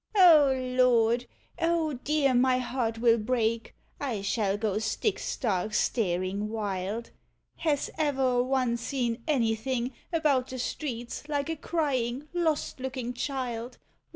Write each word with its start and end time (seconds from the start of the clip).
*' 0.09 0.15
"O 0.15 0.51
Lord! 0.57 1.27
O 1.59 1.93
dear, 1.93 2.33
my 2.33 2.57
heart 2.57 2.97
will 2.97 3.19
break, 3.19 3.75
I 3.99 4.23
shall 4.23 4.57
go 4.57 4.79
stick 4.79 5.19
stark 5.19 5.75
staring 5.75 6.49
wild! 6.49 7.11
Has 7.57 7.91
ever 7.99 8.39
a 8.39 8.41
one 8.41 8.77
seen 8.77 9.21
anything 9.27 9.93
about 10.11 10.47
the 10.47 10.57
streets 10.57 11.29
like 11.29 11.51
a 11.51 11.55
crying 11.55 12.27
lost 12.33 12.79
looking 12.79 13.13
child? 13.13 13.77